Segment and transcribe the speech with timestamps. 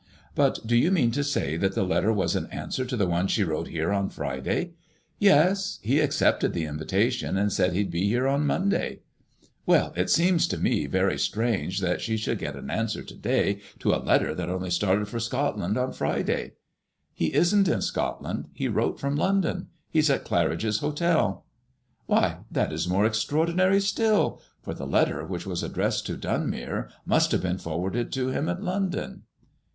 [0.33, 3.43] But do you mean to say that letter was an answer to the one she
[3.43, 4.71] wrote here on Friday?"
[5.29, 5.77] "Yes.
[5.83, 9.43] He accepted the in vitation, and said he'd be here on Monday." MADEMOISELLE IXB.
[9.43, 13.13] lOI "Well, it seems to me very strange that she should get an answer to
[13.15, 16.53] day to a letter that only started for Scotland on Friday."
[17.13, 18.47] "He isn't in Scotland.
[18.55, 19.67] He wrote from London.
[19.91, 21.45] He*8 at Claridge's Hotel.""
[22.07, 26.89] Why, that is more extraor dinary still; for the letter which was addressed to Dunmere
[27.05, 29.25] must have been forwarded to him in London."